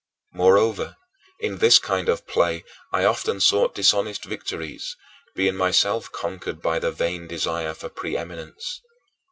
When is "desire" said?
7.27-7.75